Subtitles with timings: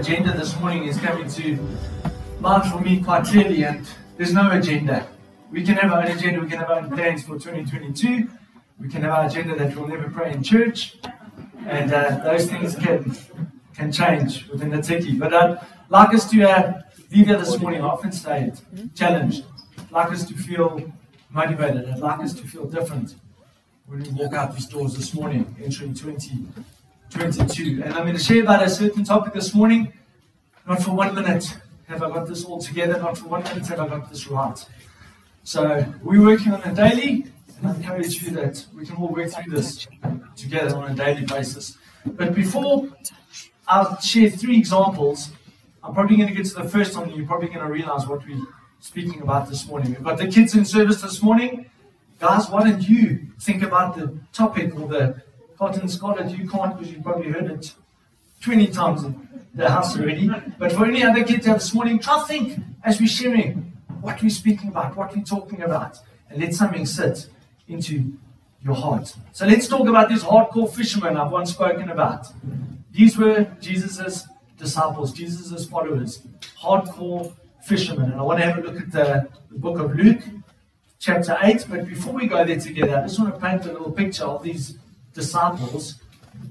[0.00, 1.58] agenda this morning is coming to
[2.40, 3.86] mind for me quite clearly, and
[4.16, 5.06] there's no agenda.
[5.50, 8.26] We can have our own agenda, we can have our own plans for 2022,
[8.78, 10.96] we can have our agenda that we'll never pray in church,
[11.66, 13.14] and uh, those things can
[13.74, 15.18] can change within the city.
[15.18, 15.60] But I'd
[15.90, 16.80] like us to uh,
[17.12, 18.62] leave here this morning, I often say it,
[18.94, 19.44] challenged.
[19.78, 20.90] I'd like us to feel
[21.28, 23.16] motivated, I'd like us to feel different
[23.84, 25.92] when we walk out these doors this morning, entering
[27.10, 27.82] 2022.
[27.82, 29.92] And I'm going to share about a certain topic this morning.
[30.66, 31.56] Not for one minute
[31.88, 34.64] have I got this all together, not for one minute have I got this right.
[35.42, 37.26] So we're working on a daily,
[37.58, 39.88] and I encourage you that we can all work through this
[40.36, 41.76] together on a daily basis.
[42.06, 42.88] But before
[43.66, 45.30] I'll share three examples,
[45.82, 48.06] I'm probably going to get to the first one, and you're probably going to realize
[48.06, 48.46] what we're
[48.78, 49.90] speaking about this morning.
[49.94, 51.66] We've got the kids in service this morning.
[52.20, 55.22] Guys, why don't you think about the topic or the
[55.60, 56.30] cotton scarlet?
[56.30, 57.72] You can't because you've probably heard it
[58.40, 60.30] 20 times in the house already.
[60.58, 64.30] But for any other kids this morning, try to think as we're sharing what we're
[64.30, 65.98] speaking about, what we're talking about,
[66.30, 67.26] and let something sit
[67.68, 68.14] into
[68.64, 69.14] your heart.
[69.32, 72.26] So let's talk about these hardcore fishermen I've once spoken about.
[72.92, 76.22] These were Jesus's disciples, Jesus's followers,
[76.58, 78.12] hardcore fishermen.
[78.12, 80.22] And I want to have a look at the, the book of Luke,
[80.98, 81.66] chapter 8.
[81.68, 84.42] But before we go there together, I just want to paint a little picture of
[84.42, 84.78] these
[85.14, 86.00] disciples,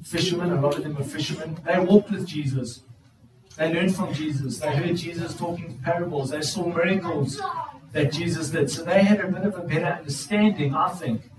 [0.03, 0.51] fishermen.
[0.51, 1.57] A lot of them were fishermen.
[1.65, 2.81] They walked with Jesus.
[3.57, 4.59] They learned from Jesus.
[4.59, 6.29] They heard Jesus talking parables.
[6.29, 7.41] They saw miracles
[7.91, 8.69] that Jesus did.
[8.71, 11.29] So they had a bit of a better understanding, I think,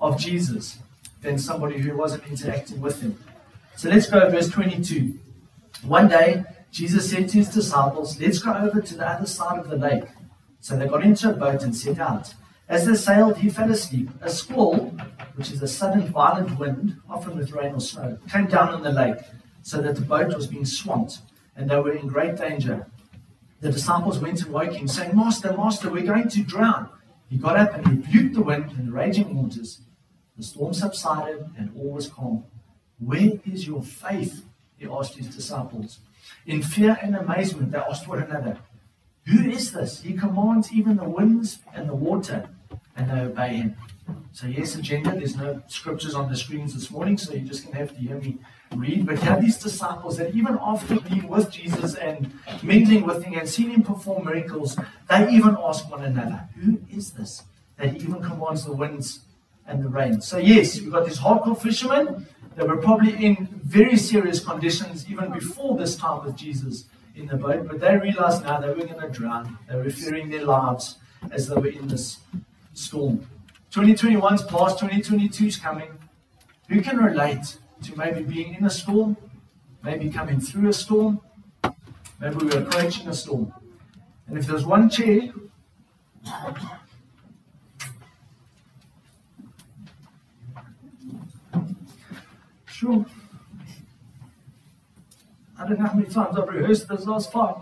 [0.00, 0.78] of Jesus
[1.20, 3.18] than somebody who wasn't interacting with him.
[3.76, 5.18] So let's go verse 22.
[5.82, 9.68] One day, Jesus said to his disciples, Let's go over to the other side of
[9.68, 10.04] the lake.
[10.60, 12.34] So they got into a boat and set out.
[12.68, 14.08] As they sailed, he fell asleep.
[14.20, 14.96] A squall,
[15.36, 18.90] which is a sudden violent wind, often with rain or snow, came down on the
[18.90, 19.18] lake,
[19.62, 21.18] so that the boat was being swamped,
[21.54, 22.86] and they were in great danger.
[23.60, 26.88] The disciples went and woke him, saying, Master, Master, we're going to drown.
[27.28, 29.80] He got up and rebuked the wind and the raging waters.
[30.36, 32.44] The storm subsided, and all was calm.
[32.98, 34.44] Where is your faith?
[34.78, 35.98] He asked his disciples.
[36.46, 38.58] In fear and amazement, they asked one another,
[39.26, 40.00] Who is this?
[40.00, 42.48] He commands even the winds and the water,
[42.96, 43.76] and they obey him.
[44.36, 45.12] So, yes, agenda.
[45.12, 47.98] There's no scriptures on the screens this morning, so you're just going to have to
[47.98, 48.36] hear me
[48.74, 49.06] read.
[49.06, 52.30] But here these disciples that even after being with Jesus and
[52.62, 57.12] mingling with him and seeing him perform miracles, they even ask one another, Who is
[57.12, 57.44] this?
[57.78, 59.20] That he even commands the winds
[59.66, 60.20] and the rain.
[60.20, 62.26] So, yes, we've got these hardcore fishermen
[62.56, 67.38] that were probably in very serious conditions even before this time with Jesus in the
[67.38, 69.56] boat, but they realized now they were going to drown.
[69.66, 70.98] They were fearing their lives
[71.30, 72.18] as they were in this
[72.74, 73.26] storm.
[73.72, 75.98] 2021's past, 2022's coming.
[76.68, 79.16] Who can relate to maybe being in a storm,
[79.82, 81.20] maybe coming through a storm,
[82.20, 83.52] maybe we're approaching a storm?
[84.26, 85.30] And if there's one chair,
[92.66, 93.06] Sure.
[95.58, 97.56] I don't know how many times I've rehearsed this last five.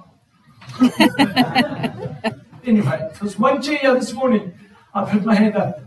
[2.65, 4.53] anyway, there's one chair this morning.
[4.93, 5.84] I put my hand up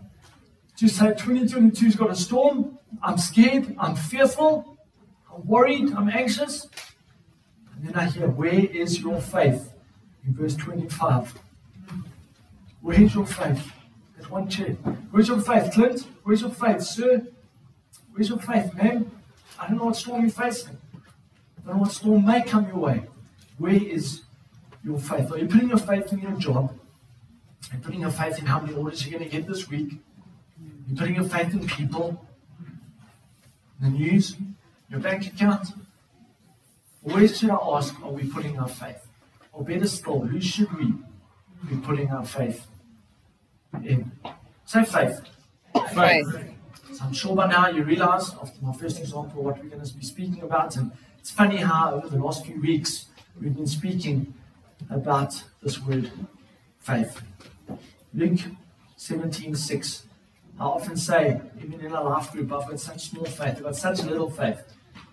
[0.77, 2.77] to say 2022's got a storm.
[3.01, 3.75] I'm scared.
[3.79, 4.77] I'm fearful.
[5.33, 5.91] I'm worried.
[5.93, 6.67] I'm anxious.
[7.75, 9.73] And then I hear, Where is your faith?
[10.25, 11.33] In verse 25.
[12.81, 13.71] Where's your faith?
[14.15, 14.69] There's one chair.
[15.11, 16.07] Where's your faith, Clint?
[16.23, 17.25] Where's your faith, sir?
[18.11, 19.11] Where's your faith, man?
[19.59, 20.77] I don't know what storm you're facing.
[20.93, 23.03] I don't know what storm may come your way.
[23.57, 24.21] Where is
[24.83, 25.31] your faith?
[25.31, 26.73] Are you putting your faith in your job?
[27.71, 29.99] Are you putting your faith in how many orders you're going to get this week?
[30.89, 32.25] Are putting your faith in people?
[33.81, 34.35] The news?
[34.89, 35.67] Your bank account?
[37.01, 39.05] Where should I ask, are we putting our faith?
[39.51, 40.93] Or better still, who should we
[41.69, 42.65] be putting our faith
[43.83, 44.11] in?
[44.65, 45.21] Say faith.
[45.93, 46.27] Faith.
[46.93, 49.93] So I'm sure by now you realize, after my first example, what we're going to
[49.93, 50.75] be speaking about.
[50.77, 53.07] And it's funny how over the last few weeks
[53.39, 54.33] we've been speaking
[54.89, 56.11] about this word
[56.79, 57.21] faith.
[58.13, 58.39] Luke
[58.95, 60.03] 17 6.
[60.59, 63.75] I often say, even in our life group, I've got such small faith, I've got
[63.75, 64.61] such little faith.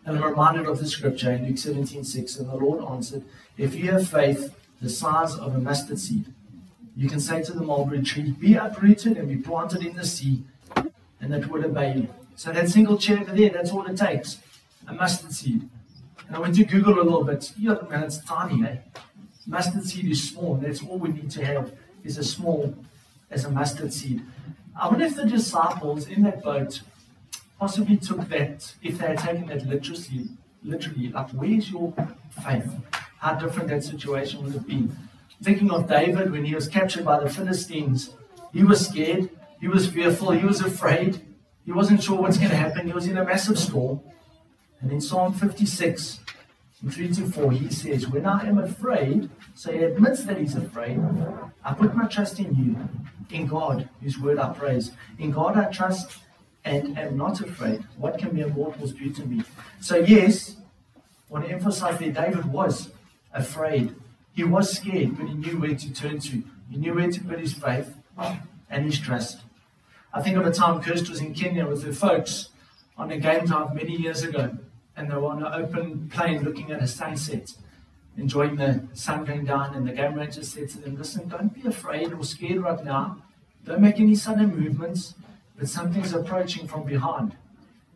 [0.07, 2.37] And I'm reminded of the scripture in Luke 17 6.
[2.37, 3.25] And the Lord answered,
[3.57, 6.27] If you have faith the size of a mustard seed,
[6.97, 10.45] you can say to the mulberry tree, Be uprooted and be planted in the sea
[11.25, 12.09] and it would obey you.
[12.37, 14.39] So that single chair there, that's all it takes.
[14.87, 15.69] A mustard seed.
[16.27, 17.53] And I went to Google a little bit.
[17.59, 18.77] Yeah, man, it's tiny, eh?
[19.47, 20.57] Mustard seed is small.
[20.57, 22.75] That's all we need to have is as small
[23.31, 24.23] as a mustard seed.
[24.81, 26.83] I wonder if the disciples in that boat
[27.59, 30.29] possibly took that, if they had taken that literally,
[30.63, 31.93] literally, like, where's your
[32.45, 32.71] faith?
[33.25, 34.95] how different that situation would have been.
[35.43, 38.11] Thinking of David when he was captured by the Philistines,
[38.53, 39.31] he was scared,
[39.61, 41.23] he was fearful, he was afraid,
[41.65, 44.01] he wasn't sure what's going to happen, he was in a massive storm.
[44.83, 46.25] And in Psalm 56, in
[46.91, 51.01] 3 to 4, he says, When I am afraid, so he admits that he's afraid,
[51.65, 54.93] I put my trust in you, in God, whose word I praise.
[55.19, 56.19] In God I trust
[56.65, 57.85] and am not afraid.
[57.97, 59.43] What can mere mortals do to me?
[59.81, 60.57] So, yes,
[60.97, 61.01] I
[61.33, 62.91] want to emphasize that David was
[63.33, 63.95] afraid.
[64.35, 66.43] He was scared, but he knew where to turn to.
[66.71, 67.95] He knew where to put his faith
[68.71, 69.41] and his trust.
[70.13, 72.51] I think of a time Kirst was in Kenya with her folks
[72.97, 74.57] on a game drive many years ago,
[74.97, 77.53] and they were on an open plain looking at a sunset,
[78.17, 79.75] enjoying the sun going down.
[79.75, 83.19] And the game ranger said to them, Listen, don't be afraid or scared right now.
[83.65, 85.15] Don't make any sudden movements
[85.57, 87.37] but something's approaching from behind.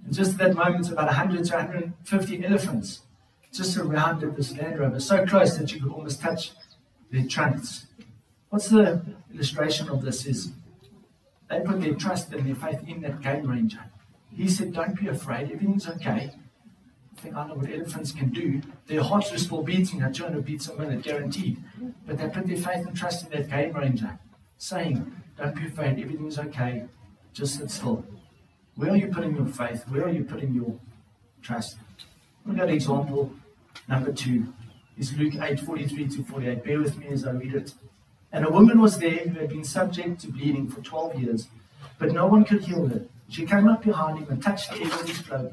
[0.04, 3.00] And just at that moment, about 100 to 150 elephants
[3.52, 6.52] just surrounded this Land Rover, so close that you could almost touch
[7.10, 7.86] their trunks.
[8.50, 9.02] What's the
[9.32, 10.50] illustration of this is
[11.48, 13.80] they put their trust and their faith in that game ranger.
[14.34, 16.30] He said, Don't be afraid, everything's okay.
[17.18, 18.62] I think I know what elephants can do.
[18.86, 21.58] Their hearts are still beating at 200 beats a minute, guaranteed.
[22.06, 24.16] But they put their faith and trust in that game ranger,
[24.56, 26.84] saying, Don't be afraid, everything's okay.
[27.32, 28.04] Just sit still.
[28.76, 29.82] Where are you putting your faith?
[29.88, 30.78] Where are you putting your
[31.42, 31.78] trust?
[32.46, 33.32] Look at example
[33.88, 34.52] number two.
[34.96, 36.62] Is Luke 8 43 to 48.
[36.62, 37.74] Bear with me as I read it.
[38.30, 41.48] And a woman was there who had been subject to bleeding for 12 years,
[41.98, 43.02] but no one could heal her.
[43.28, 45.52] She came up behind him and touched the edge of his cloak,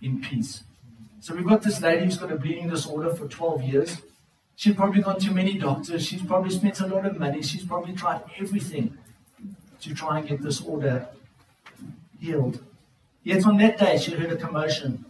[0.00, 0.64] in peace.
[1.20, 3.96] So we've got this lady who's got a bleeding disorder for 12 years.
[4.56, 6.04] She's probably gone to many doctors.
[6.04, 7.42] She's probably spent a lot of money.
[7.42, 8.96] She's probably tried everything
[9.80, 11.08] to try and get this order
[12.20, 12.62] healed.
[13.22, 15.04] Yet on that day, she heard a commotion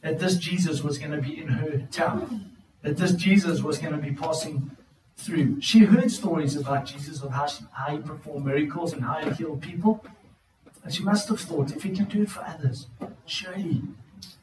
[0.00, 2.52] that this Jesus was going to be in her town,
[2.82, 4.70] that this Jesus was going to be passing
[5.16, 5.60] through.
[5.60, 9.30] She heard stories about Jesus, of how, she, how he performed miracles and how he
[9.30, 10.04] healed people.
[10.84, 12.86] And she must have thought, if he can do it for others,
[13.26, 13.82] surely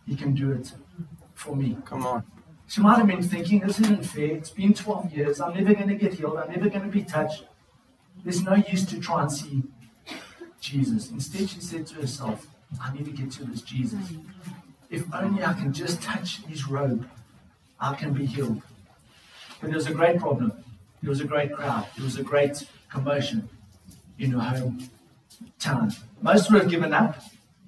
[0.07, 0.71] he can do it
[1.33, 1.77] for me.
[1.85, 2.23] Come on.
[2.67, 4.31] She might have been thinking, this isn't fair.
[4.31, 5.39] It's been 12 years.
[5.39, 6.37] I'm never going to get healed.
[6.37, 7.45] I'm never going to be touched.
[8.23, 9.63] There's no use to try and see
[10.59, 11.11] Jesus.
[11.11, 12.47] Instead, she said to herself,
[12.81, 14.13] I need to get to this Jesus.
[14.89, 17.07] If only I can just touch his robe,
[17.79, 18.61] I can be healed.
[19.61, 20.51] But there was a great problem.
[21.01, 21.85] There was a great crowd.
[21.95, 23.47] There was a great commotion
[24.17, 24.39] in her
[25.59, 25.95] hometown.
[26.21, 27.21] Most would have given up.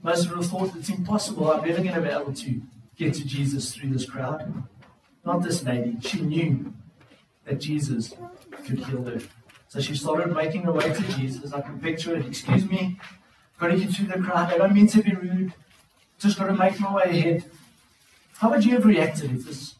[0.07, 1.51] Most would have thought it's impossible.
[1.51, 2.62] I'm never going to be able to
[2.95, 4.63] get to Jesus through this crowd.
[5.25, 5.98] Not this lady.
[6.00, 6.74] She knew
[7.44, 8.13] that Jesus
[8.65, 9.19] could heal her.
[9.68, 11.51] So she started making her way to Jesus.
[11.51, 12.25] I can picture it.
[12.25, 14.54] Excuse me, I've got to get through the crowd.
[14.54, 15.54] I don't mean to be rude.
[16.19, 17.44] Just got to make my way ahead.
[18.37, 19.76] How would you have reacted if this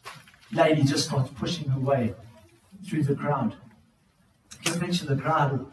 [0.52, 2.14] lady just starts pushing her way
[2.86, 3.56] through the crowd?
[4.62, 5.72] Can picture the crowd,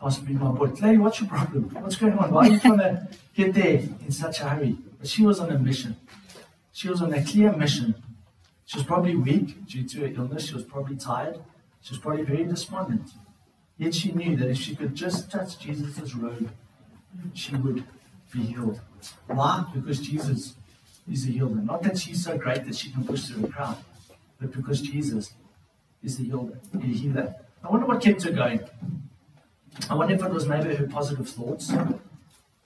[0.00, 0.66] possibly my boy.
[0.66, 1.70] Lady, what's your problem?
[1.82, 2.32] What's going on?
[2.32, 4.76] Why are you trying to get there in such a hurry?
[4.98, 5.96] But she was on a mission.
[6.72, 7.94] She was on a clear mission.
[8.66, 10.46] She was probably weak due to her illness.
[10.46, 11.40] She was probably tired.
[11.80, 13.10] She was probably very despondent.
[13.78, 16.50] Yet she knew that if she could just touch Jesus' robe,
[17.34, 17.84] she would
[18.32, 18.80] be healed.
[19.26, 19.64] Why?
[19.74, 20.54] Because Jesus
[21.10, 21.48] is a healer.
[21.56, 23.78] Not that she's so great that she can push through a crowd,
[24.40, 25.32] but because Jesus
[26.02, 26.16] is.
[26.18, 26.24] The
[26.80, 27.34] healer.
[27.64, 28.60] I wonder what kept her going.
[29.90, 31.72] I wonder if it was maybe her positive thoughts.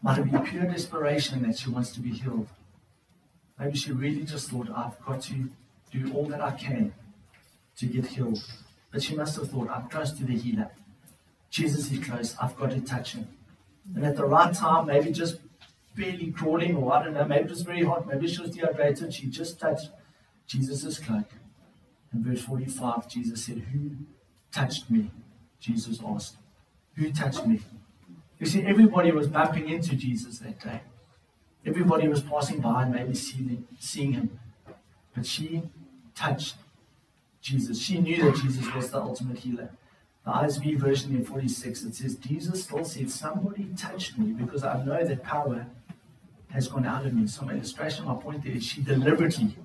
[0.03, 2.49] Might have been pure desperation that she wants to be healed.
[3.59, 5.49] Maybe she really just thought, I've got to
[5.93, 6.93] do all that I can
[7.77, 8.43] to get healed.
[8.91, 10.71] But she must have thought, I'm close to the healer.
[11.51, 12.35] Jesus is close.
[12.43, 13.29] I've got to touch him.
[13.95, 15.37] And at the right time, maybe just
[15.95, 19.15] barely crawling, or I don't know, maybe it was very hot, maybe she was dehydrated.
[19.15, 19.91] She just touched
[20.47, 21.29] Jesus' cloak.
[22.13, 23.91] In verse 45, Jesus said, Who
[24.51, 25.11] touched me?
[25.61, 26.37] Jesus asked.
[26.97, 27.61] Who touched me?
[28.39, 30.81] You see, everybody was bumping into Jesus that day.
[31.65, 34.41] Everybody was passing by and maybe seeing, him.
[35.15, 35.63] But she
[36.15, 36.57] touched
[37.41, 37.81] Jesus.
[37.81, 39.71] She knew that Jesus was the ultimate healer
[40.25, 44.83] the ISV version in 46, it says, Jesus still said, Somebody touched me because I
[44.85, 45.67] know that power
[46.51, 47.27] has gone out of me.
[47.27, 49.57] So, my illustration, my point there is she deliberately,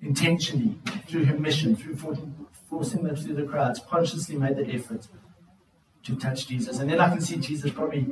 [0.00, 1.96] intentionally, through her mission, through
[2.70, 5.06] forcing them through the crowds, consciously made the effort
[6.08, 6.78] to touch Jesus.
[6.78, 8.06] And then I can see Jesus probably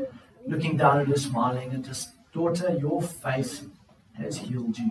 [0.46, 3.68] looking down at her, smiling, and just, daughter, your faith
[4.14, 4.90] has healed you.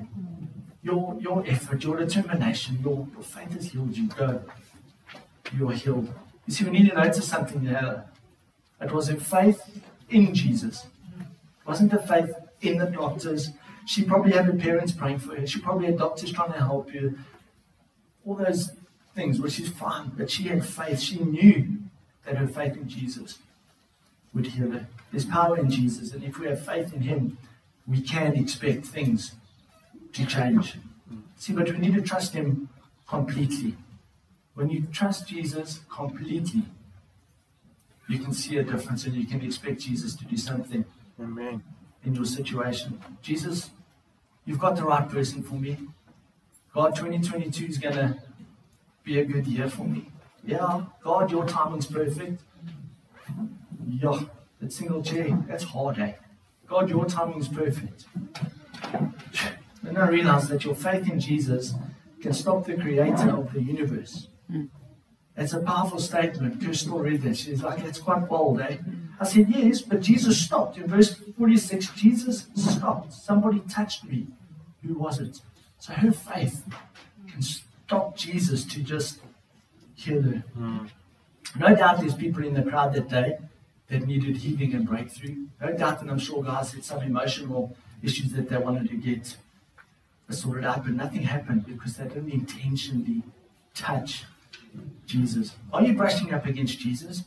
[0.84, 4.08] Your, your effort, your determination, your, your faith has healed you.
[4.08, 4.42] Go.
[5.56, 6.14] You are healed.
[6.46, 8.06] You see, we need to notice something there.
[8.82, 9.62] It was a faith
[10.10, 10.86] in Jesus.
[11.20, 13.52] It wasn't a faith in the doctors.
[13.86, 15.48] She probably had her parents praying for her.
[15.48, 17.14] She probably had doctors trying to help her.
[18.26, 18.72] All those
[19.16, 20.12] things, which is fine.
[20.18, 21.00] But she had faith.
[21.00, 21.80] She knew
[22.26, 23.40] that her faith in Jesus
[24.34, 24.88] would heal her.
[25.12, 26.12] There's power in Jesus.
[26.12, 27.38] And if we have faith in Him,
[27.88, 29.36] we can expect things
[30.14, 30.78] to change.
[31.38, 32.70] See, but we need to trust Him
[33.08, 33.76] completely.
[34.56, 36.64] When you trust Jesus completely,
[38.08, 40.86] you can see a difference and you can expect Jesus to do something
[41.20, 41.64] Amen.
[42.04, 43.02] in your situation.
[43.22, 43.72] Jesus,
[44.46, 45.78] you've got the right person for me.
[46.74, 48.18] God, 2022 is going to
[49.04, 50.10] be a good year for me.
[50.46, 52.42] Yeah, God, your timing's perfect.
[53.88, 54.20] Yeah,
[54.62, 56.14] that single chair, that's hard, eh?
[56.68, 58.06] God, your timing's perfect.
[59.84, 61.74] Then I realized that your faith in Jesus
[62.22, 64.28] can stop the creator of the universe.
[65.38, 66.64] It's a powerful statement.
[66.64, 67.38] Crystal read that.
[67.38, 68.78] She's like, it's quite bold, eh?
[69.20, 70.78] I said, yes, but Jesus stopped.
[70.78, 73.14] In verse 46, Jesus stopped.
[73.14, 74.28] Somebody touched me.
[74.86, 75.42] Who was it?
[75.80, 76.64] So her faith
[77.28, 79.20] can stop Jesus to just
[79.96, 80.44] heal her.
[80.56, 80.86] Hmm.
[81.58, 83.38] No doubt there's people in the crowd that day
[83.90, 85.48] that needed healing and breakthrough.
[85.62, 89.38] No doubt, and I'm sure guys had some emotional issues that they wanted to get
[90.30, 93.22] sorted out, but nothing happened because they didn't intentionally
[93.74, 94.26] touch
[95.06, 95.56] Jesus.
[95.72, 97.24] Are you brushing up against Jesus?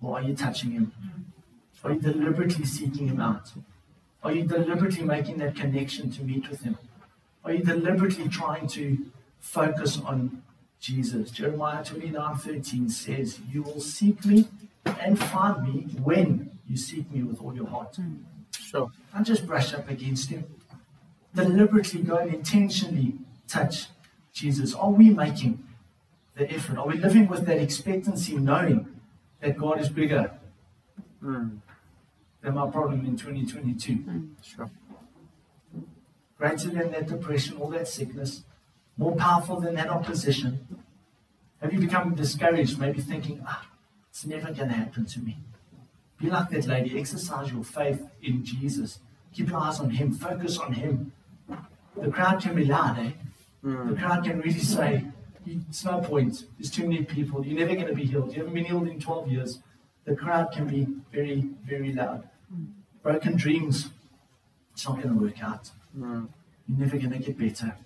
[0.00, 0.92] Or are you touching him?
[1.82, 3.50] Are you deliberately seeking him out?
[4.22, 6.76] Are you deliberately making that connection to meet with him?
[7.44, 8.98] Are you deliberately trying to
[9.40, 10.42] focus on
[10.80, 11.30] Jesus?
[11.30, 14.48] Jeremiah 29 13 says, You will seek me
[15.00, 17.96] and find me when you seek me with all your heart.
[18.58, 18.90] Sure.
[19.12, 20.44] Don't just brush up against him.
[21.34, 23.14] Deliberately go and intentionally
[23.46, 23.86] touch
[24.32, 24.74] Jesus.
[24.74, 25.62] Are we making
[26.34, 26.78] the effort?
[26.78, 28.86] Are we living with that expectancy, knowing
[29.40, 30.32] that God is bigger
[31.22, 31.58] Mm.
[32.42, 34.28] than my problem in 2022?
[34.42, 34.70] Sure.
[36.36, 38.44] Greater than that depression, all that sickness,
[38.98, 40.66] more powerful than that opposition.
[41.62, 43.66] Have you become discouraged, maybe thinking, ah,
[44.10, 45.38] it's never going to happen to me?
[46.20, 46.98] Be like that lady.
[46.98, 48.98] Exercise your faith in Jesus.
[49.32, 50.12] Keep your eyes on Him.
[50.12, 51.12] Focus on Him.
[51.96, 53.12] The crowd can be loud, eh?
[53.62, 55.04] The crowd can really say,
[55.46, 56.44] it's no point.
[56.58, 57.44] There's too many people.
[57.44, 58.32] You're never going to be healed.
[58.32, 59.58] You haven't been healed in 12 years.
[60.04, 62.28] The crowd can be very, very loud.
[63.02, 63.90] Broken dreams,
[64.72, 65.70] it's not going to work out.
[65.96, 66.28] Mm.
[66.68, 67.76] You're never going to get better.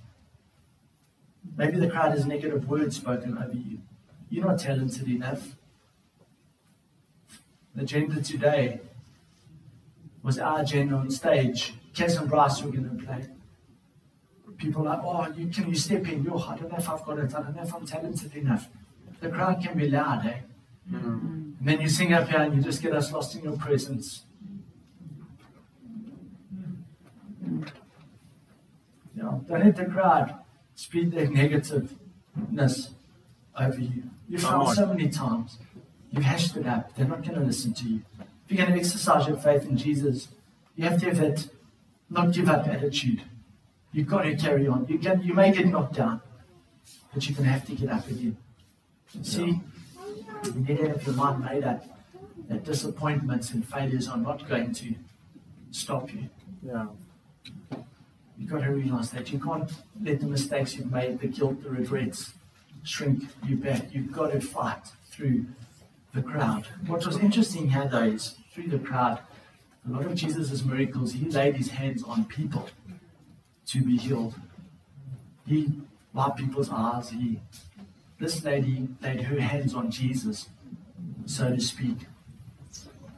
[1.56, 3.78] Maybe the crowd has negative words spoken over you.
[4.30, 5.56] You're not talented enough.
[7.74, 8.80] The agenda today
[10.22, 11.74] was our agenda on stage.
[11.94, 13.26] Kes and Bryce were going to play.
[14.56, 16.22] People are like, oh, you, can you step in?
[16.22, 17.34] Yo, I don't know if I've got it.
[17.34, 18.68] I don't know if I'm talented enough.
[19.20, 20.38] The crowd can be loud, eh?
[20.92, 24.24] And then you sing up here and you just get us lost in your presence.
[29.14, 30.41] You know, don't hit the crowd
[30.74, 32.90] speak their negativeness
[33.58, 34.04] over you.
[34.28, 35.58] You've found so many times.
[36.10, 36.94] You've hashed it up.
[36.96, 38.02] They're not going to listen to you.
[38.20, 40.28] If you're going to exercise your faith in Jesus,
[40.76, 41.48] you have to have that
[42.10, 43.22] not give up attitude.
[43.92, 44.86] You've got to carry on.
[44.88, 46.20] You can you may get knocked down,
[47.12, 48.36] but you're going to have to get up again.
[49.22, 49.60] See,
[50.44, 51.84] you need to have your mind made up
[52.48, 54.94] that disappointments and failures are not going to
[55.70, 56.28] stop you.
[56.62, 56.86] Yeah.
[58.42, 59.70] You've got to realize that you can't
[60.02, 62.32] let the mistakes you've made, the guilt, the regrets,
[62.82, 63.94] shrink you back.
[63.94, 64.82] You've got to fight
[65.12, 65.46] through
[66.12, 66.66] the crowd.
[66.88, 69.20] What was interesting here, though, is through the crowd,
[69.88, 72.68] a lot of Jesus' miracles, he laid his hands on people
[73.66, 74.34] to be healed.
[75.46, 75.72] He
[76.12, 77.10] wiped people's eyes.
[77.10, 77.38] He,
[78.18, 80.48] this lady laid her hands on Jesus,
[81.26, 81.98] so to speak.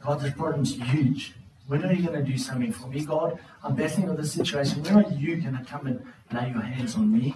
[0.03, 1.33] God, this problem's huge.
[1.67, 3.39] When are you going to do something for me, God?
[3.63, 4.83] I'm battling with this situation.
[4.83, 7.33] When are you going to come and lay your hands on me?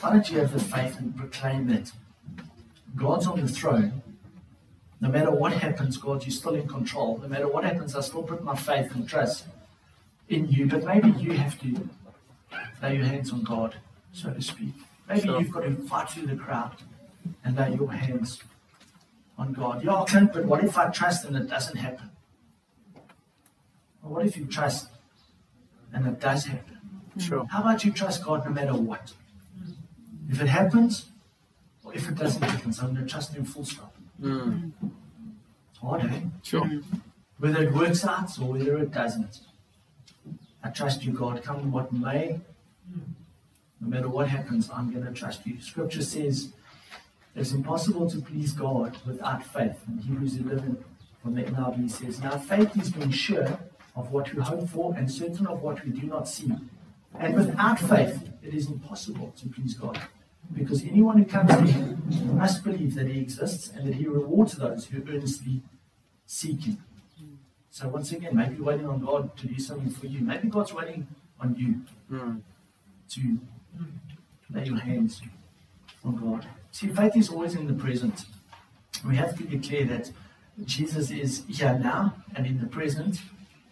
[0.00, 1.92] Why don't you have the faith and proclaim that
[2.96, 4.02] God's on the throne?
[5.00, 7.18] No matter what happens, God, you're still in control.
[7.18, 9.46] No matter what happens, I still put my faith and trust
[10.30, 10.66] in you.
[10.66, 11.88] But maybe you have to
[12.82, 13.74] lay your hands on God,
[14.12, 14.74] so to speak.
[15.08, 15.40] Maybe Sure.
[15.40, 16.76] you've got to fight through the crowd
[17.44, 18.42] and lay your hands
[19.36, 19.84] on God.
[19.84, 22.10] Yeah, Clint, but what if I trust and it doesn't happen?
[24.04, 24.88] What if you trust
[25.92, 26.78] and it does happen?
[27.18, 27.46] Sure.
[27.50, 29.12] How about you trust God no matter what?
[30.28, 31.06] If it happens,
[31.82, 33.94] or if it doesn't happen, so I'm going to trust Him full stop.
[34.20, 34.72] Mm.
[35.70, 36.20] It's hard, eh?
[36.42, 36.68] Sure.
[37.38, 39.40] Whether it works out or whether it doesn't.
[40.62, 41.42] I trust you, God.
[41.42, 42.40] Come what may,
[43.80, 45.60] no matter what happens, I'm going to trust you.
[45.60, 46.52] Scripture says
[47.34, 49.76] it's impossible to please God without faith.
[49.88, 50.84] In Hebrews 11
[51.22, 53.58] from the NIV says, Now faith is being sure
[53.96, 56.52] of what we hope for and certain of what we do not see.
[57.18, 60.00] And without faith, it is impossible to please God.
[60.52, 62.02] Because anyone who comes to him
[62.36, 65.62] must believe that he exists and that he rewards those who earnestly
[66.26, 66.78] seek him.
[67.70, 70.20] So once again, maybe waiting on God to do something for you.
[70.20, 71.06] Maybe God's waiting
[71.40, 72.42] on you Mm.
[73.10, 73.38] to
[74.50, 75.22] lay your hands
[76.04, 76.46] on God.
[76.70, 78.26] See, faith is always in the present.
[79.06, 80.12] We have to declare that
[80.64, 83.20] Jesus is here now and in the present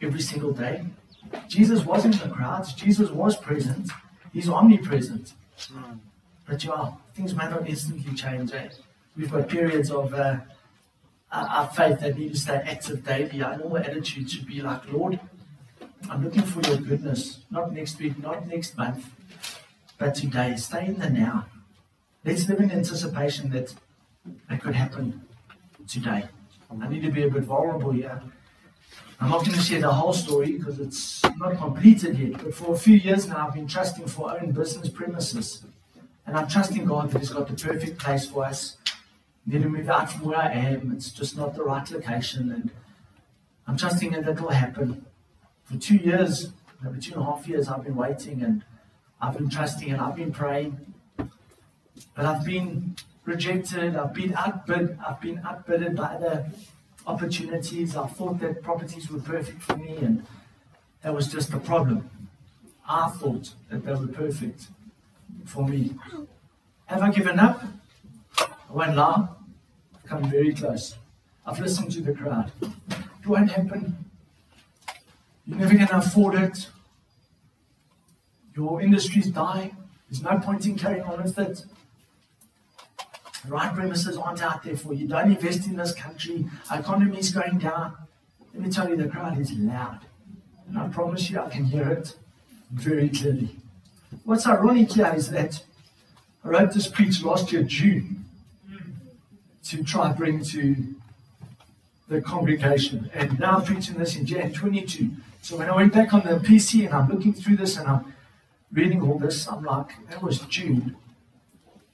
[0.02, 0.85] every single day.
[1.49, 2.73] Jesus was in the crowds.
[2.73, 3.90] Jesus was present.
[4.32, 5.32] He's omnipresent.
[6.47, 8.52] But yeah, things may not instantly change.
[8.52, 8.68] Eh?
[9.16, 10.38] We've got periods of uh,
[11.30, 13.42] our our faith that need to stay active daily.
[13.42, 15.21] Our normal attitude should be like, Lord,
[16.11, 19.09] I'm looking for your goodness, not next week, not next month,
[19.99, 20.56] but today.
[20.56, 21.47] Stay in the now.
[22.25, 23.75] Let's live in anticipation that
[24.50, 25.23] it could happen
[25.88, 26.25] today.
[26.80, 28.23] I need to be a bit vulnerable here.
[29.21, 32.43] I'm not going to share the whole story because it's not completed yet.
[32.43, 35.65] But for a few years now, I've been trusting for our own business premises.
[36.27, 38.77] And I'm trusting God that He's got the perfect place for us.
[39.47, 40.93] Need to move out from where I am.
[40.93, 42.51] It's just not the right location.
[42.51, 42.71] And
[43.67, 45.07] I'm trusting that it will happen.
[45.65, 46.51] For two years,
[46.83, 48.65] maybe two and a half years, I've been waiting and
[49.21, 50.79] I've been trusting and I've been praying.
[51.17, 56.47] But I've been rejected, I've been outbid, I've been outbidded by the
[57.06, 57.97] opportunities.
[57.97, 60.25] I thought that properties were perfect for me, and
[61.02, 62.09] that was just the problem.
[62.88, 64.68] I thought that they were perfect
[65.44, 65.95] for me.
[66.86, 67.62] Have I given up?
[68.38, 69.28] I won't lie.
[69.95, 70.97] I've come very close.
[71.47, 72.52] I've listened to the crowd.
[72.60, 73.97] It won't happen.
[75.47, 76.69] You're never going to afford it.
[78.54, 79.76] Your industry's dying.
[80.08, 81.65] There's no point in carrying on with it.
[83.49, 85.09] Right premises aren't out there for you.
[85.09, 86.47] Don't invest in this country.
[86.71, 87.97] Our economy is going down.
[88.55, 90.00] Let me tell you, the crowd is loud.
[90.69, 92.15] And I promise you, I can hear it
[92.71, 93.57] very clearly.
[94.25, 95.63] What's ironic here is that
[96.45, 98.25] I wrote this preach last year, June,
[99.65, 100.95] to try and bring to
[102.09, 103.11] the congregation.
[103.15, 105.11] And now I'm preaching this in Jan 22.
[105.41, 108.15] So when I went back on the PC and I'm looking through this and I'm
[108.73, 110.97] reading all this, I'm like, that was June.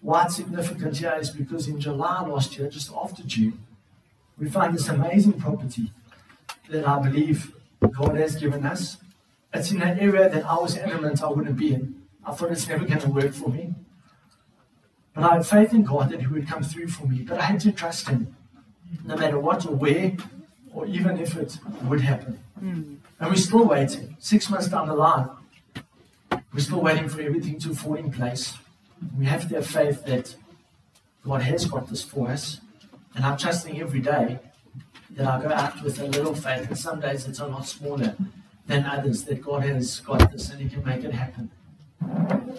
[0.00, 3.58] Why it's significant here is because in July last year, just after June,
[4.38, 5.90] we found this amazing property
[6.70, 8.98] that I believe God has given us.
[9.52, 12.02] It's in an area that I was adamant I wouldn't be in.
[12.24, 13.74] I thought it's never going to work for me.
[15.14, 17.22] But I had faith in God that He would come through for me.
[17.22, 18.36] But I had to trust Him,
[19.04, 20.16] no matter what or where,
[20.72, 22.38] or even if it would happen.
[22.58, 22.94] Hmm.
[23.18, 24.16] And we're still waiting.
[24.20, 25.28] Six months down the line,
[26.52, 28.54] we're still waiting for everything to fall in place.
[29.16, 30.34] We have to have faith that
[31.24, 32.60] God has got this for us.
[33.14, 34.38] And I'm trusting every day
[35.10, 36.68] that I go out with a little faith.
[36.68, 38.16] And some days it's a lot smaller
[38.66, 41.50] than others, that God has got this and He can make it happen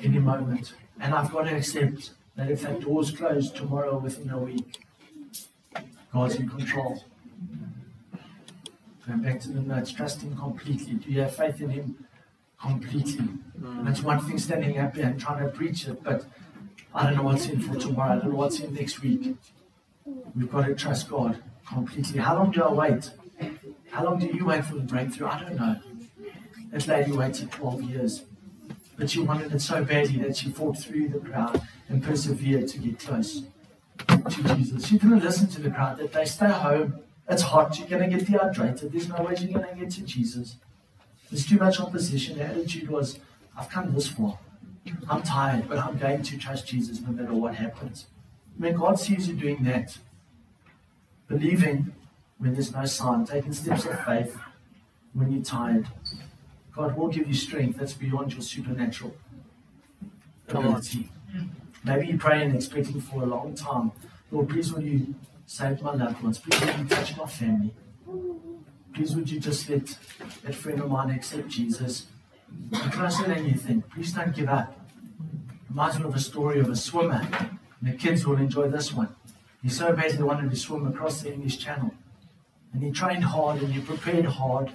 [0.03, 0.73] any moment.
[0.99, 4.83] And I've got to accept that if that door's closed tomorrow within a week,
[6.11, 7.03] God's in control.
[9.07, 10.95] Going back to the notes, trust Him completely.
[10.95, 12.05] Do you have faith in Him
[12.61, 13.27] completely?
[13.83, 16.25] That's one thing standing up here and trying to preach it, but
[16.93, 18.13] I don't know what's in for tomorrow.
[18.13, 19.35] I don't know what's in next week.
[20.35, 22.19] We've got to trust God completely.
[22.19, 23.11] How long do I wait?
[23.91, 25.27] How long do you wait for the breakthrough?
[25.27, 25.75] I don't know.
[26.71, 28.23] That lady waited 12 years,
[28.97, 32.77] but she wanted it so badly that she fought through the crowd and persevered to
[32.77, 33.43] get close
[34.07, 34.85] to Jesus.
[34.85, 36.99] She didn't listen to the crowd that they stay home.
[37.27, 37.77] It's hot.
[37.77, 38.91] You're going to get dehydrated.
[38.91, 40.57] There's no way you're going to get to Jesus.
[41.29, 42.37] There's too much opposition.
[42.37, 43.19] The attitude was,
[43.57, 44.37] I've come this far.
[45.09, 48.07] I'm tired, but I'm going to trust Jesus no matter what happens.
[48.57, 49.97] When God sees you doing that,
[51.27, 51.93] believing
[52.39, 54.37] when there's no sign, taking steps of faith
[55.13, 55.87] when you're tired,
[56.75, 59.15] God will give you strength that's beyond your supernatural
[60.47, 61.11] ability.
[61.83, 63.91] Maybe you're praying and expecting for a long time.
[64.31, 65.15] Lord, please will you
[65.45, 66.39] save my loved ones?
[66.39, 67.73] Please will you touch my family?
[68.93, 69.97] Please would you just let
[70.43, 72.07] that friend of mine accept Jesus?
[72.71, 73.89] And closer than you think.
[73.89, 74.75] Please don't give up.
[75.69, 77.21] Reminds me of a story of a swimmer.
[77.81, 79.15] And the kids will enjoy this one.
[79.61, 81.93] He so badly wanted to swim across the English Channel.
[82.73, 84.71] And he trained hard and he prepared hard.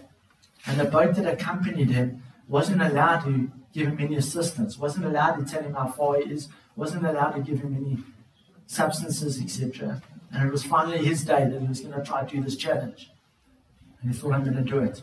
[0.66, 5.37] And the boat that accompanied him wasn't allowed to give him any assistance, wasn't allowed
[5.37, 7.98] to tell him how far he is, wasn't allowed to give him any
[8.66, 10.03] substances, etc.
[10.33, 12.57] And it was finally his day that he was going to try to do this
[12.57, 13.11] challenge.
[14.04, 15.02] And he thought, I'm going to do it.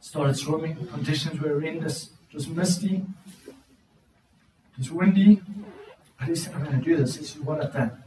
[0.00, 0.86] Started swimming.
[0.88, 2.10] Conditions were horrendous.
[2.34, 3.06] Was misty.
[4.76, 5.40] Was windy.
[6.18, 7.16] But he said, I'm going to do this.
[7.16, 8.02] This is what I've done.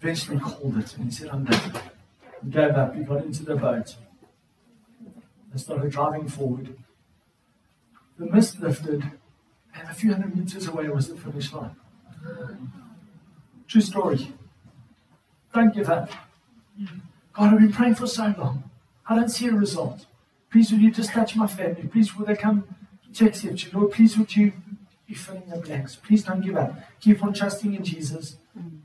[0.00, 0.94] Eventually called it.
[0.96, 1.72] And he said, I'm done.
[2.44, 2.94] He gave up.
[2.94, 3.96] He got into the boat.
[5.52, 6.76] They started driving forward.
[8.16, 9.02] The mist lifted.
[9.74, 11.74] And a few hundred meters away was the finish line.
[13.66, 14.32] True story.
[15.52, 16.10] Don't give up.
[17.32, 18.70] God, I've been praying for so long.
[19.06, 20.06] I don't see a result.
[20.50, 21.82] Please, would you just touch my family?
[21.88, 22.64] Please, will they come
[23.14, 23.70] to accept you?
[23.72, 24.52] Lord, please, would you
[25.06, 25.96] be filling the blanks?
[25.96, 26.78] Please don't give up.
[27.00, 28.36] Keep on trusting in Jesus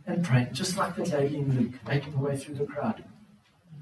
[0.06, 3.04] and praying, just like the lady in Luke, making her way through the crowd.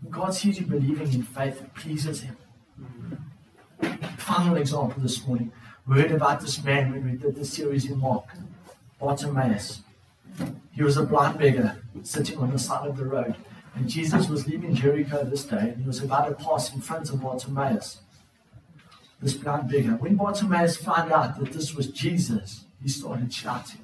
[0.02, 2.38] When God sees you believing in faith, it pleases Him.
[4.18, 5.52] Final example this morning.
[5.88, 8.26] We heard about this man when we did the series in Mark,
[9.00, 9.82] Bartimaeus.
[10.72, 13.36] He was a blind beggar sitting on the side of the road.
[13.78, 17.12] And Jesus was leaving Jericho this day, and he was about to pass in front
[17.12, 18.00] of Bartimaeus,
[19.22, 19.92] this blind beggar.
[19.92, 23.82] When Bartimaeus found out that this was Jesus, he started shouting,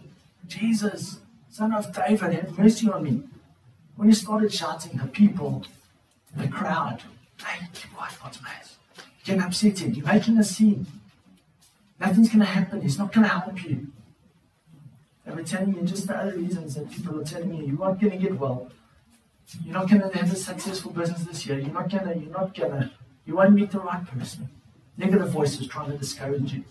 [0.48, 1.20] Jesus,
[1.52, 3.24] son of David, have mercy on me.
[3.96, 5.64] When he started shouting, the people,
[6.36, 7.04] the crowd,
[7.46, 8.78] hey, keep quiet, Bartimaeus.
[8.98, 9.80] You're getting upset.
[9.80, 10.88] You're making a scene.
[12.00, 12.82] Nothing's going to happen.
[12.82, 13.88] He's not going to help you.
[15.24, 18.02] They were telling me just the other reasons that people are telling me you aren't
[18.02, 18.72] going to get well.
[19.64, 21.60] You're not to have a successful business this year.
[21.60, 22.92] You're not to, you're not to,
[23.26, 24.50] you won't meet the right person.
[24.98, 26.64] Negative voices trying to discourage you.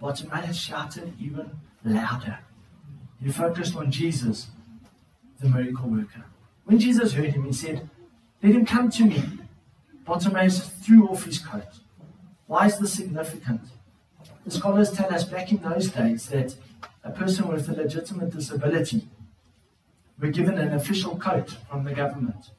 [0.00, 1.50] But Bartimaeus shouted even
[1.84, 2.38] louder.
[3.22, 4.48] He focused on Jesus,
[5.40, 6.24] the miracle worker.
[6.64, 7.88] When Jesus heard him, he said,
[8.42, 9.22] Let him come to me.
[10.04, 11.80] Bartimaeus threw off his coat.
[12.46, 13.60] Why is this significant?
[14.44, 16.56] The scholars tell us back in those days that
[17.04, 19.08] a person with a legitimate disability
[20.22, 22.52] were given an official coat from the government.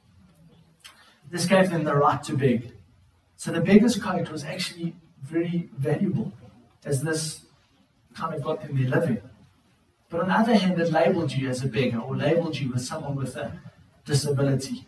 [1.30, 2.72] This gave them the right to beg.
[3.36, 6.32] So the beggar's coat was actually very valuable,
[6.84, 7.40] as this
[8.14, 9.22] kind of got them their living.
[10.10, 12.86] But on the other hand, it labeled you as a beggar or labeled you as
[12.86, 13.58] someone with a
[14.04, 14.86] disability.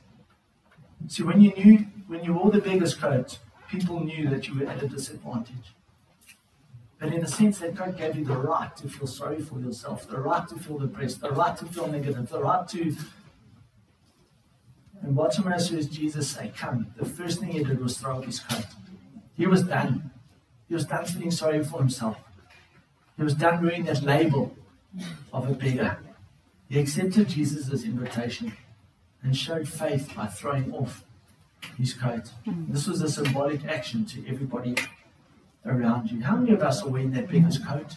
[1.08, 3.38] So when you knew, when you wore the beggar's coat,
[3.70, 5.74] people knew that you were at a disadvantage.
[6.98, 10.08] But in a sense, that God gave you the right to feel sorry for yourself,
[10.08, 12.96] the right to feel depressed, the right to feel negative, the right to.
[15.02, 16.86] And what Bartimaeus hears Jesus say, Come.
[16.96, 18.64] The first thing he did was throw off his coat.
[19.36, 20.10] He was done.
[20.68, 22.16] He was done feeling sorry for himself.
[23.18, 24.56] He was done wearing that label
[25.32, 25.98] of a beggar.
[26.68, 28.52] He accepted Jesus' invitation
[29.22, 31.04] and showed faith by throwing off
[31.78, 32.30] his coat.
[32.46, 32.72] Mm.
[32.72, 34.74] This was a symbolic action to everybody
[35.66, 36.22] around you.
[36.22, 37.94] How many of us are wearing that beggar's coat?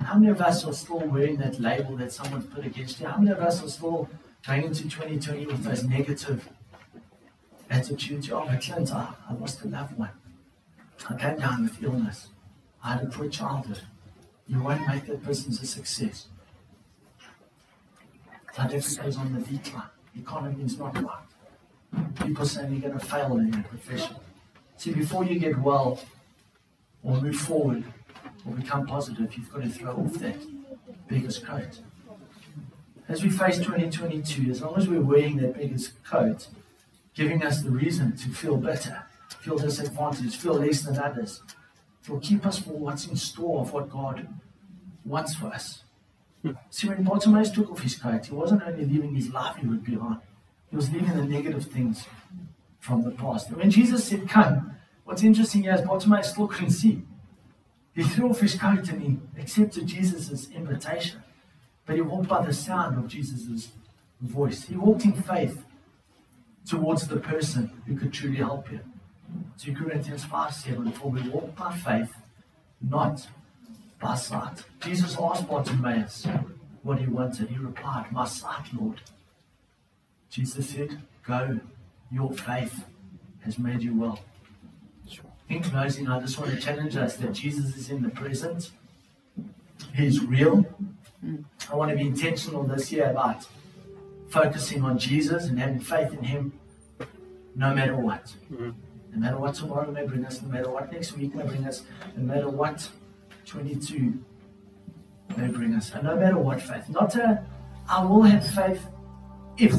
[0.00, 3.06] How many of us are still wearing that label that someone's put against you?
[3.06, 4.08] How many of us are still
[4.46, 6.48] going into 2020 with those negative
[7.70, 8.30] attitudes?
[8.30, 10.10] Oh, my Clint, I, I lost a loved one.
[11.08, 12.28] I came down with illness.
[12.84, 13.80] I had a poor childhood.
[14.46, 16.26] You won't make that business a success.
[18.52, 19.88] South Africa's on the decline.
[20.14, 22.14] The economy is not right.
[22.26, 24.16] People saying you're going to fail in your profession.
[24.76, 25.98] See, before you get well,
[27.02, 27.84] or move forward
[28.46, 30.36] or become positive, you've got to throw off that
[31.08, 31.80] beggar's coat.
[33.08, 36.48] As we face 2022, as long as we're wearing that beggar's coat,
[37.14, 39.04] giving us the reason to feel better,
[39.40, 41.42] feel disadvantaged, feel less than others,
[42.02, 44.28] it will keep us for what's in store of what God
[45.04, 45.82] wants for us.
[46.42, 46.52] Hmm.
[46.70, 50.18] See, when Bartimaeus took off his coat, he wasn't only leaving his livelihood behind,
[50.70, 52.06] he was leaving the negative things
[52.80, 53.48] from the past.
[53.48, 54.72] And when Jesus said, Come,
[55.04, 57.02] What's interesting is Bartimaeus still couldn't see.
[57.94, 61.22] He threw off his coat and he accepted Jesus' invitation.
[61.84, 63.68] But he walked by the sound of Jesus'
[64.20, 64.64] voice.
[64.64, 65.64] He walked in faith
[66.66, 68.92] towards the person who could truly help him.
[69.58, 72.12] 2 Corinthians 5 7 For we walk by faith,
[72.80, 73.26] not
[74.00, 74.64] by sight.
[74.80, 76.26] Jesus asked Bartimaeus
[76.82, 77.48] what he wanted.
[77.48, 79.00] He replied, My sight, Lord.
[80.30, 81.60] Jesus said, Go,
[82.10, 82.84] your faith
[83.44, 84.20] has made you well.
[85.52, 88.70] In closing, I just want to challenge us that Jesus is in the present.
[89.94, 90.64] He's real.
[91.70, 93.46] I want to be intentional this year about
[94.30, 96.58] focusing on Jesus and having faith in Him
[97.54, 98.32] no matter what.
[98.50, 98.70] Mm-hmm.
[99.12, 101.82] No matter what tomorrow may bring us, no matter what next week may bring us,
[102.16, 102.88] no matter what
[103.44, 104.24] 22
[105.36, 106.88] may bring us, and no matter what faith.
[106.88, 107.44] Not a,
[107.90, 108.86] I will have faith
[109.58, 109.74] if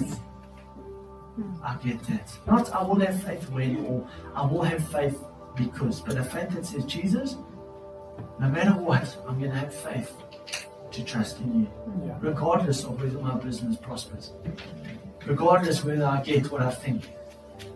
[1.63, 2.31] I get that.
[2.45, 5.17] Not I will have faith when, or I will have faith
[5.55, 6.01] because.
[6.01, 7.35] But a faith that says, Jesus,
[8.39, 10.11] no matter what, I'm going to have faith
[10.91, 11.67] to trust in you,
[12.05, 12.17] Yeah.
[12.21, 14.31] regardless of whether my business prospers,
[15.25, 17.09] regardless whether I get what I think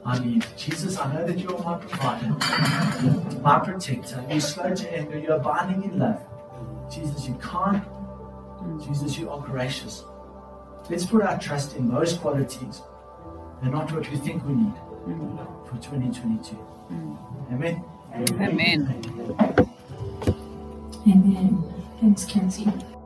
[0.05, 0.45] I need.
[0.55, 4.23] Jesus, I know that you are my provider, my protector.
[4.29, 6.21] You're slow to anger, you're abiding in love.
[6.93, 7.83] Jesus, you can't.
[7.83, 8.87] Mm.
[8.87, 10.03] Jesus, you are gracious.
[10.89, 12.81] Let's put our trust in those qualities
[13.61, 14.73] and not what we think we need
[15.07, 15.67] mm.
[15.67, 16.55] for 2022.
[16.91, 17.36] Mm.
[17.51, 17.83] Amen.
[18.13, 19.01] Amen.
[21.07, 21.63] Amen.
[22.01, 22.96] Thanks, Kenzie.